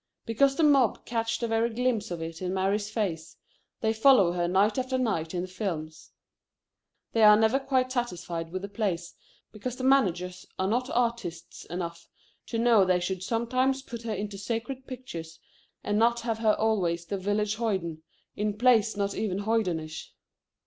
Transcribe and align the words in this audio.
Because 0.25 0.55
the 0.55 0.63
mob 0.63 1.05
catch 1.05 1.37
the 1.37 1.47
very 1.47 1.69
glimpse 1.69 2.09
of 2.09 2.23
it 2.23 2.41
in 2.41 2.55
Mary's 2.55 2.89
face, 2.89 3.37
they 3.81 3.93
follow 3.93 4.31
her 4.31 4.47
night 4.47 4.79
after 4.79 4.97
night 4.97 5.35
in 5.35 5.43
the 5.43 5.47
films. 5.47 6.09
They 7.11 7.21
are 7.21 7.37
never 7.37 7.59
quite 7.59 7.91
satisfied 7.91 8.49
with 8.51 8.63
the 8.63 8.67
plays, 8.67 9.13
because 9.51 9.75
the 9.75 9.83
managers 9.83 10.43
are 10.57 10.67
not 10.67 10.89
artists 10.89 11.65
enough 11.65 12.07
to 12.47 12.57
know 12.57 12.83
they 12.83 12.99
should 12.99 13.21
sometimes 13.21 13.83
put 13.83 14.01
her 14.01 14.13
into 14.15 14.39
sacred 14.39 14.87
pictures 14.87 15.37
and 15.83 15.99
not 15.99 16.21
have 16.21 16.39
her 16.39 16.55
always 16.55 17.05
the 17.05 17.19
village 17.19 17.57
hoyden, 17.57 18.01
in 18.35 18.57
plays 18.57 18.97
not 18.97 19.13
even 19.13 19.37
hoydenish. 19.41 20.09